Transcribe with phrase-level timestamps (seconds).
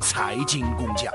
[0.00, 1.12] 财经工匠。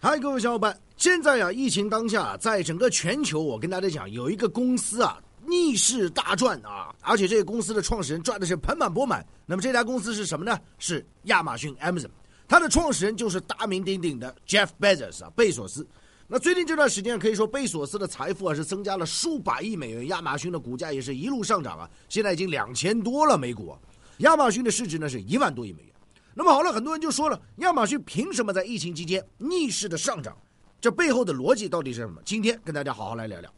[0.00, 9.26] 嗨，各位小伙伴，现在呀，疫情当下，在整个全球，我跟大家讲，有一个公司啊，逆势大赚啊，而且这个公司的创始人赚的是盆满钵满。
[9.46, 10.58] 那么这家公司是什么呢？
[10.78, 12.10] 是亚马逊 Amazon，
[12.46, 15.86] 它的创始人就是大名鼎鼎的 Jeff Bezos 啊，贝索斯。
[16.28, 23.74] 那最近这段时间，可以说贝索斯的财富啊是增加了数百亿美元，亚马逊的股价也是一路上涨啊，现在已经两千多了美股，
[24.18, 25.92] 亚马逊的市值呢是一万多亿美元。
[26.38, 30.36] 那么好了，很多人就说了，亚马逊凭什么在疫情期间逆势的上涨？
[30.78, 32.20] 这背后的逻辑到底是什么？
[32.26, 33.50] 今天跟大家好好来聊聊。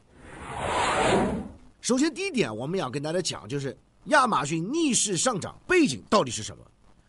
[1.80, 6.62] 首先，第一点我们要跟大家讲，就是亚马逊逆势上涨背景到底是什么？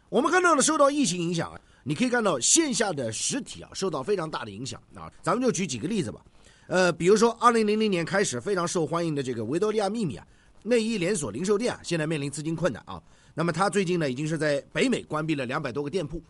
[0.10, 5.06] 我们看到了，受到疫情影响啊，你可以看到线下的实体啊受到非常大的影响啊。
[5.22, 6.20] 咱们就举几个例子吧，
[6.66, 10.26] 呃，比如说二零零零年开始非常受欢迎的这个维多利亚秘密啊
[10.64, 13.00] 内衣连锁零售店啊，现在面临资金困难啊。
[13.40, 16.22] 那么它最近呢，已经是在北美关闭了两百多个店铺。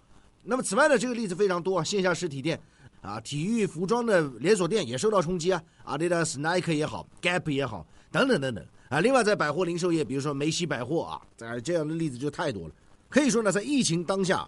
[0.44, 2.62] 那么此外呢，这个例子非常多啊，线下实体店
[3.02, 9.00] 啊，体育服装的连锁店也受到冲击啊，阿迪达斯、耐克也好，Gap 也好，等等等等啊。
[9.00, 12.76] 另外在百货零售业，比如说梅西百货啊，在这样的例子就太多了。
[13.10, 14.48] 可以说呢，在疫情当下，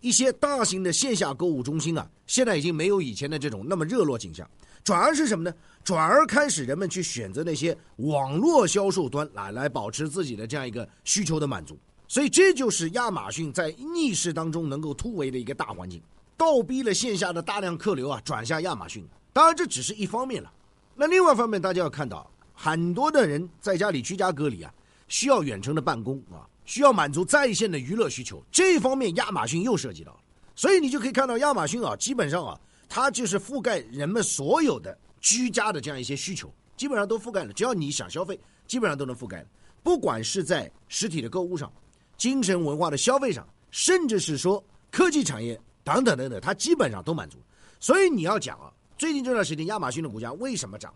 [0.00, 4.50] 一些大型的线下购物中心啊，现在已经没有以前的这种那么热络景象，
[4.82, 5.54] 转而是什么呢？
[5.84, 11.78] 转而开始人们去选择那些网络销售端来来保持自己的这样一个需求的满足。
[12.10, 16.02] 所以这就是亚马逊在逆势当中能够突围的一个大环境，
[16.36, 19.06] 倒逼了线下的大量客流啊转向亚马逊。
[19.32, 20.52] 当然这只是一方面了，
[20.96, 24.74] 那另外一方面大家要看到，很多的人在家里居家隔离啊，
[25.06, 30.18] 需要远程的办公啊，需要满足在线的娱乐需求，这方面亚马逊又涉及到了。
[30.56, 37.52] 所以你就可以看到亚马逊啊，基本上啊，它就是覆盖人们所有的居家的这样一些需求，基本上都覆盖了。
[37.52, 39.46] 只要你想消费，基本上都能覆盖，
[39.80, 41.72] 不管是在实体的购物上。
[42.20, 47.38] 精神文化的消费上，甚至是说科技产业等等等等，它基本上都满足。
[47.80, 50.92] 所以你要讲啊，最近这段时间亚马逊的股价为什么涨？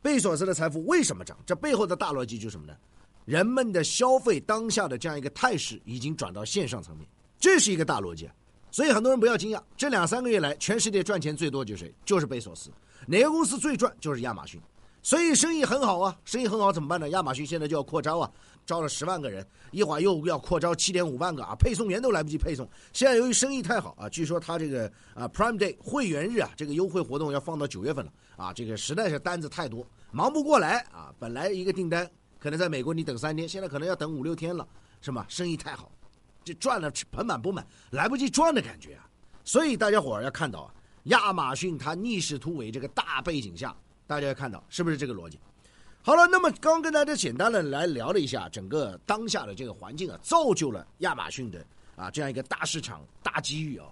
[0.00, 1.36] 贝索斯的财富为什么涨？
[1.44, 2.72] 这背后的大逻辑就是什么呢？
[3.24, 7.04] 人们的消费当下的这样一个态势已经转到线上层面，
[7.40, 8.30] 这是一个大逻辑。
[8.70, 11.94] 所以很多人不要惊讶，这两三个月来，全世界赚钱最多就是谁？
[12.04, 12.70] 就是贝索斯。
[13.08, 13.92] 哪个公司最赚？
[14.00, 14.60] 就是亚马逊。
[15.02, 17.08] 所以生意很好啊，生意很好怎么办呢？
[17.08, 18.30] 亚马逊现在就要扩招啊，
[18.66, 22.68] 招了十万个人，一会儿又要扩招七点五万个啊，配送员都来不及配送。
[22.92, 31.12] 现在由于生意太好啊，据说他这个啊 Prime Day 会员日啊，这个优惠活动要放到九月份了啊，这个实在是单子太多，忙不过来啊。
[31.18, 32.08] 本来一个订单
[32.38, 34.68] 可能在美国你等三天，现在可能要等五六天了，
[35.00, 35.24] 是吗？
[35.28, 35.90] 生意太好，
[36.44, 39.08] 这赚了盆满钵满，来不及赚的感觉啊。
[39.44, 40.74] 所以大家伙儿要看到啊，
[41.04, 43.74] 亚马逊它逆势突围这个大背景下。
[44.10, 45.38] 大家要看到是不是这个逻辑？
[46.02, 53.86] 好了，那么刚跟大家简单的来聊了一下整个当下的这个环境啊，造就了亚马逊的啊这样一个大市场大机遇啊。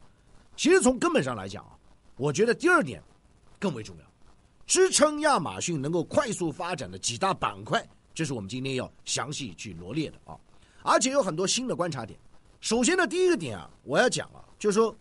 [0.57, 1.79] 其实从根本上来讲啊，
[2.17, 3.01] 我觉得第二点
[3.61, 4.05] 更为重要，
[4.67, 10.37] 支撑亚马逊能够快速发展的几大板块，这是我们今天要详细去罗列的啊。
[10.83, 12.19] 而且有很多新的观察点。
[12.61, 14.93] 首先呢，第一个点啊，我要讲啊，就是说，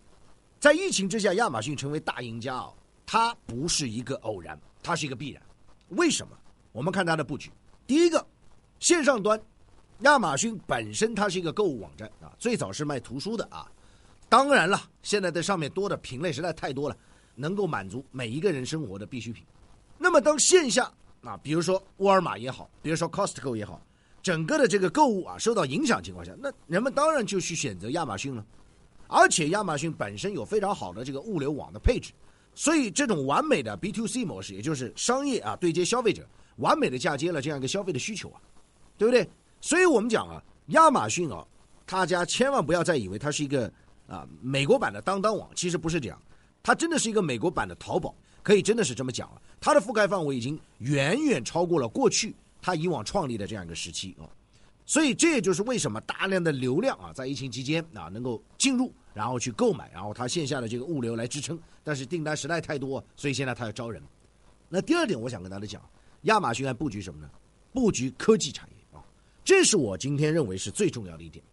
[0.60, 2.72] 在疫情之下，亚马逊成为大赢家啊，
[3.04, 4.56] 它不是一个偶然。
[4.88, 5.44] 它是一个必然，
[5.90, 6.34] 为什么？
[6.72, 7.52] 我们看它的布局。
[7.86, 8.26] 第一个，
[8.80, 9.38] 线上端，
[10.00, 13.70] 亚马逊本身它是一个购物网站啊，最早是卖图书的啊。
[14.30, 16.96] 当然了，现在在上面多的品类实在太多了，
[17.36, 19.44] 能够满足每一个人生活的必需品。
[19.98, 20.90] 那么当线下
[21.22, 23.82] 啊，比如说沃尔玛也好，比如说 Costco 也好，
[24.24, 28.46] 整个的这个购物啊受到影响情况下，那人们当然就去选择亚马逊了。
[29.10, 32.14] 而且亚马逊本身有非常好的这个物流网的配置。
[32.60, 38.42] 所以，这种完美的 B to C 模式，也就是商业啊对接消费者，完美的嫁接了这样一个消费的需求啊，
[38.98, 39.30] 对不对？
[39.62, 41.46] 所以我们讲啊，亚马逊啊，
[41.86, 43.72] 大家千万不要再以为它是一个
[44.08, 46.20] 啊美国版的当当网，其实不是这样，
[46.64, 49.42] 它真的是一个美国版的淘宝，可以真的是这么讲了。
[49.62, 54.26] 它的覆盖范围已经远远超过了过去它以往创立的这样一个时期啊。
[54.88, 58.92] 所以这也就是为什么大量的流量啊，在疫情期间啊能够进入。
[59.14, 64.00] 然后去购买，然后它线下的这个物流来支撑，但是订单实在太多，所以现在它要招人。
[64.70, 65.82] 那第二点，我想跟大家讲，
[66.24, 67.28] 亚马逊还布局什么呢？
[67.74, 69.02] 布局科技产业啊，
[69.44, 71.44] 这是我今天认为是最重要的一点。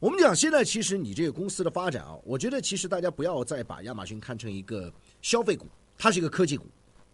[0.00, 5.66] 我们讲现在其实你这个公司的发展啊，我觉得其实大家不要再把亚马逊看成一个消费股，
[5.98, 6.64] 它是一个科技股。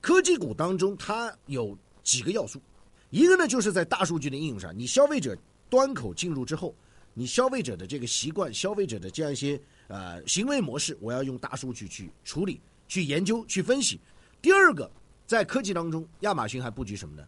[0.00, 2.62] 科技股当中它有几个要素，
[3.10, 5.36] 一个呢就是在大数据的应用上，你消费者
[5.70, 6.75] 端口进入之后，
[7.14, 9.58] 你消费者的这个习惯，消费者的这样一些。
[9.88, 14.00] 呃，行为模式我要用大数据去处理、去研究、去分析。
[14.40, 14.88] 第二个，
[15.26, 17.26] 在科技当中，亚马逊还布局什么呢？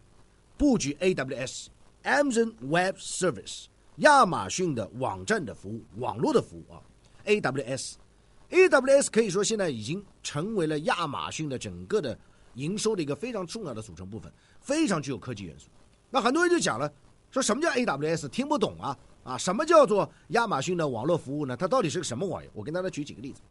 [0.57, 3.65] 布局 AWS，Amazon Web Service，
[3.97, 6.79] 亚马逊的网站的服务、网络的服务啊。
[7.25, 12.17] AWS，AWS 可以说现在已经成为了亚马逊的整个的
[12.53, 14.31] 营收的一个非常重要的组成部分，
[14.61, 15.67] 非常具有科技元素。
[16.09, 16.89] 那很多人就讲了，
[17.33, 18.27] 说什么叫 AWS？
[18.27, 19.35] 听不懂啊啊！
[19.39, 21.57] 什么叫做亚马逊的网络服务呢？
[21.57, 22.49] 它到底是个什么玩意？
[22.53, 23.41] 我跟大家举几个例子。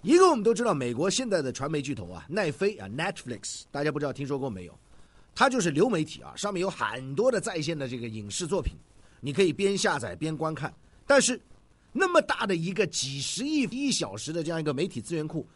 [0.00, 4.76] 一个我们都知道，美国现在的传媒巨头啊，奈飞啊，Netflix，大家不知道听说过没有？
[5.36, 8.74] 它就是流媒体啊，上面有很多的在线的这个影视作品，
[9.20, 10.74] 你可以边下载边观看。
[11.06, 11.40] 但是
[11.92, 15.46] 那么大的一个几十亿一小时的这样一个媒体资源库，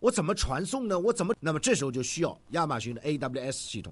[0.00, 0.98] 我怎么传送呢？
[0.98, 1.34] 我怎么？
[1.40, 3.90] 那么这时候就需要亚马逊的 AWS 系统，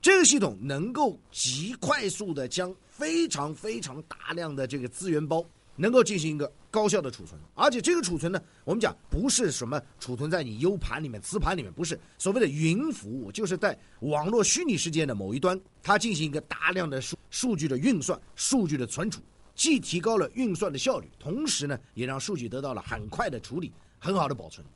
[0.00, 5.44] 这个系统能够极快速的将非常非常大量的这个资源包。
[5.76, 19.22] 能够进行一个高效的储存，而且这个储存呢，我们讲不是什么储存在你 U 盘里面、磁盘里面，不是所谓的云服务，就是在网络虚拟世界的某一端，它进行一个大量的数数据的运算、数据的存储，
[19.54, 24.66] 既提高了运算的效率，同时呢，也让数据得到了很快的处理、很好的保存。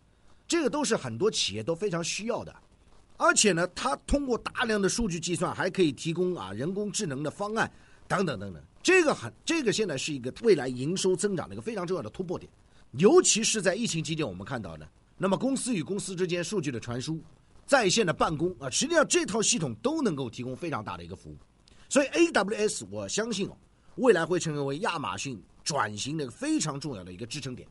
[0.49, 2.57] 这个都是很多企业都非常需要的，
[3.17, 7.71] 而且呢，它通过大量的数据计算，还可以提供啊人工智能的方案
[8.09, 8.63] 等等等等。
[8.83, 12.51] 这个很，这个现在是一个未来营收增长的一个非常重要的突破点，
[12.93, 17.19] 尤其是在疫情期间，我们看到的，那么公司与公司之间数据的传输、
[17.65, 21.37] 在线的办公啊，实际上这套系统都能够提供非常大的一个服务，
[21.89, 23.57] 所以 AWS 我相信哦，
[23.97, 27.67] 未来会成为亚马逊转型的非常重要的一个支撑点。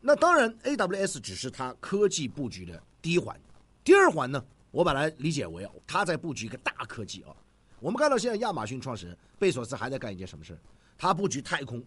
[0.00, 3.40] 那当然，AWS 只是它科技布局的第一环，
[3.82, 7.30] 第二环呢，我把它理解为它在布局一个大科技啊。
[7.78, 10.58] 我们看到现在亚马逊创始人贝索斯还在干一件什么事
[10.98, 11.82] 他布局太空，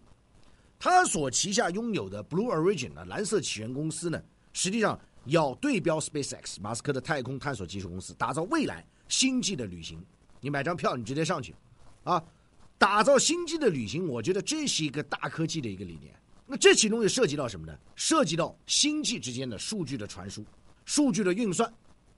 [0.78, 4.22] 他所旗下拥有的 Blue Origin 啊，蓝色起源公司呢，
[4.52, 10.04] 实际上要对标 SpaceX 马斯克的太空探索技术公司，打造未来星际的旅行。
[10.40, 11.54] 你买张票，你直接上去，
[12.04, 12.22] 啊，
[12.76, 16.14] 打造星际的旅行，我觉得这是一个大科技的一个理念。
[16.46, 17.76] 那这其中又涉及到什么呢？
[17.96, 20.44] 涉及到星际之间的数据的传输、
[20.84, 21.72] 数据的运算，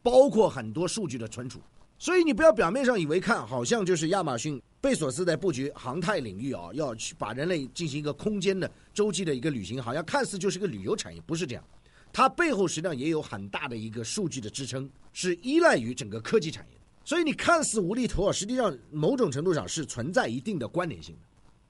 [0.08, 1.60] 包括很多数据的存储。
[1.98, 11.64] 所以你不要表面上以为看好像就是亚马逊贝索斯在布局航太领域啊，要去把人类进行一个空间的洲际的一个旅行，好像看似就是个旅游产业，不是这样。
[12.10, 16.78] 它背后实际上也有很大的一个数据的支撑，是依赖于整个科技产业。
[17.04, 21.20] 所以你看似无厘头啊，实际上某种程度上是存在一定的关联性的。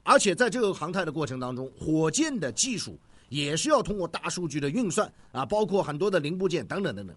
[0.03, 2.99] 而且在这个航太的过程当中，火箭的技术
[3.29, 7.15] 也是要通过大数据的运算啊，包括很多的零部件等等等等。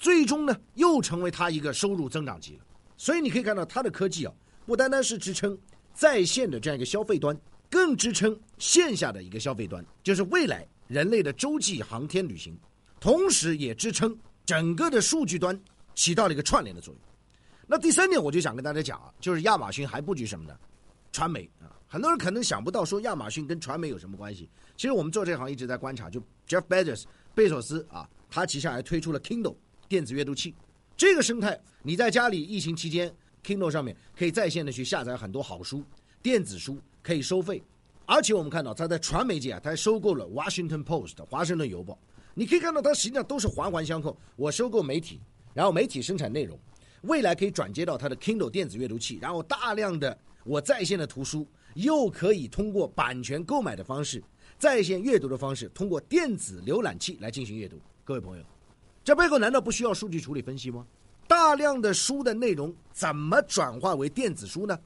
[0.00, 2.64] 最终呢，又成为它一个收入增长极了。
[2.96, 4.32] 所以你可以看到，它的科技啊，
[4.64, 5.56] 不单单是支撑
[5.92, 7.38] 在线的这样一个消费端，
[7.68, 12.58] 更支撑线下的一个消费端，就是未来人类的洲际航天旅行，
[12.98, 15.58] 同时也支撑整个的数据端
[15.94, 17.02] 起到了一个串联的作用。
[17.66, 20.56] 那第三点，我就想跟大家讲啊，就是亚马逊还布局什么呢？
[21.12, 24.48] 传媒啊，很多人可能想不到说亚马逊跟传媒有什么关系。
[24.78, 26.18] 其实我们做这行一直在观察，就
[26.48, 27.04] Jeff Bezos
[27.34, 29.56] 贝索斯啊，他旗下还推出了 Kindle。
[29.90, 30.54] 电子阅读器，
[30.96, 33.12] 这个生态，你在家里疫情期间
[33.44, 35.82] ，Kindle 上面可以在线的去下载很多好书，
[36.22, 37.60] 电子书可以收费，
[38.06, 41.98] 而且我们看到它在传媒界啊，它还收购了 Washington Post 华盛顿邮报，
[42.34, 44.16] 你可以看到它实际上都是环环相扣。
[44.36, 45.20] 我收购媒体，
[45.54, 46.56] 然后媒体生产内容，
[47.02, 51.44] 未来可以转接到它的 Kindle 电子阅读器，然后大量的我在线的图书
[51.74, 54.22] 又可以通过版权购买的方式，
[54.56, 57.76] 在线阅读的方式，通过电子浏览器来进行阅读。
[58.04, 58.44] 各位朋友。
[59.02, 60.86] 这背后难道不需要数据处理分析吗？
[61.26, 64.78] 大量的书的内容怎么转化为电子书呢？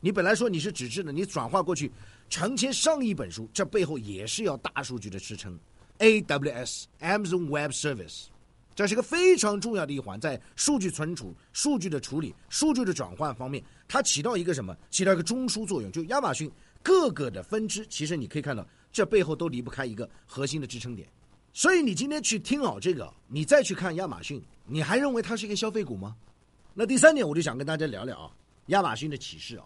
[0.00, 1.90] 你本来说你是纸质的，你转化过去
[2.28, 5.58] 成千上亿本书，这背后也是要大数据的支撑。
[5.98, 8.26] AWS Amazon Web Service，
[8.74, 14.76] 这是个非常重要的一环，在数据存储、数据的处理、数据的转换方面，它起到一个什么？
[14.90, 15.90] 起到一个中枢作用。
[15.90, 16.50] 就亚马逊
[16.82, 21.08] 各个的分支，其实你可以看到，这背后都离不开一个核心的支撑点。
[21.56, 26.16] 所以你今天去听好这个，你再去看亚马逊，你还认为它是一个消费股吗？
[26.74, 28.30] 那第三点，我就想跟大家聊聊啊，
[28.66, 29.64] 亚马逊的启示啊，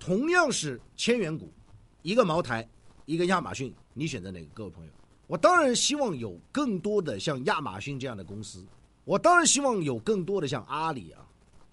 [0.00, 1.52] 同样是千元股，
[2.00, 2.66] 一个茅台，
[3.04, 4.46] 一个亚马逊，你选择哪个？
[4.54, 4.90] 各位朋友，
[5.26, 8.64] 我当然希望有更多的像亚马逊这样的公司，
[9.04, 11.20] 我当然希望有更多的像阿里啊，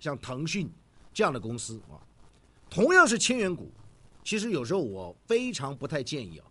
[0.02, 0.70] 像腾讯
[1.14, 1.96] 这样的公司啊，
[2.70, 3.72] 同样是千元股，
[4.26, 6.46] 其实有时候我非常不太建议啊。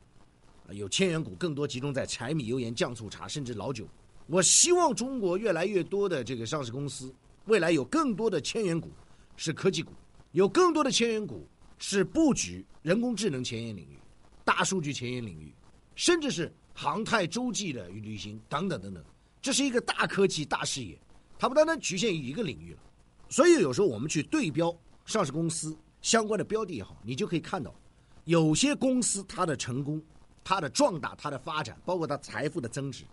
[0.70, 3.88] 有千元股更多集中在柴米油盐酱醋茶，甚至老酒。
[4.26, 7.12] 我希望中国越来越多的这个上市公司，
[7.46, 8.90] 未来有更多的千元股
[9.36, 9.92] 是科技股，
[10.32, 11.48] 有更多的千元股
[11.78, 13.98] 是布局人工智能前沿领域、
[14.44, 15.54] 大数据前沿领域，
[15.94, 19.02] 甚至是航太洲际的旅行等等等等。
[19.40, 21.00] 这是一个大科技大视野，
[21.38, 22.78] 它不单单局限于一个领域了。
[23.30, 27.74] 所以有时候我们去对标上市公司相关的标的也好，你就可以看到，
[28.24, 30.02] 有些公司它的成功。
[30.48, 33.04] 它的壮大，它的发展，包括它财富的增值，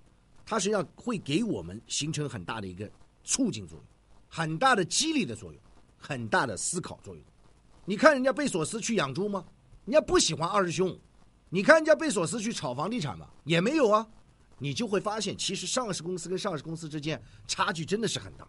[0.45, 2.89] 它实际上会给我们形成很大的一个
[3.25, 3.85] 促进作用，
[4.29, 5.61] 很大的激励的作用，
[5.97, 7.21] 很大的思考作用。
[7.83, 9.43] 你看人家贝索斯去养猪吗？
[9.83, 10.97] 人家不喜欢二师兄。
[11.49, 13.27] 你看人家贝索斯去炒房地产吗？
[13.43, 14.07] 也没有啊。
[14.57, 18.47] 你就会发现，其实上市公司跟上市公司之间差距真的是很大，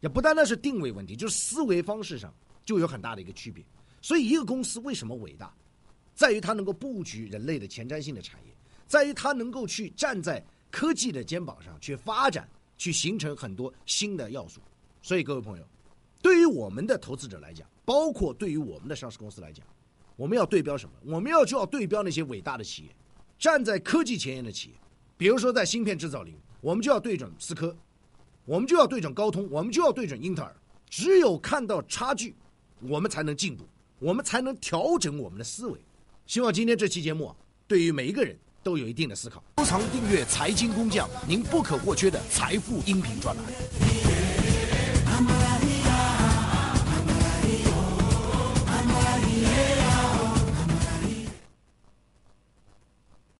[0.00, 2.30] 也不单单是定位问题，就是思维方式上
[2.62, 3.64] 就有很大的一个区别。
[4.02, 5.50] 所以，一个公司为什么伟大，
[6.18, 8.52] 在于它能够布局人类的前瞻性的产业，
[8.88, 14.60] 在于它能够去站在科技的肩膀上去发展，去形成很多新的要素。
[15.00, 15.64] 所以，各位朋友，
[16.20, 19.64] 对于我们的投资者来讲，包括对于我们的上市公司来讲，
[20.16, 20.92] 我们要对标什么？
[21.04, 22.88] 我们要就要对标那些伟大的企业，
[23.38, 24.74] 站在科技前沿的企业。
[25.16, 27.76] 比如说，在芯片制造领域，我们就要对准思科，
[28.44, 30.52] 我们就要对准高通，我们就要对准英特尔。
[30.90, 32.34] 只有看到差距，
[32.80, 33.64] 我们才能进步，
[34.00, 35.78] 我们才能调整我们的思维。
[36.28, 37.34] 希望今天这期节目啊，
[37.66, 39.42] 对于每一个人都有一定的思考。
[39.56, 43.44] 收藏订阅财经工匠，您不可或缺的财富音频专栏。